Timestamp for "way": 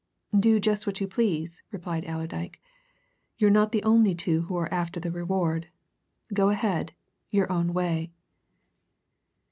7.71-8.11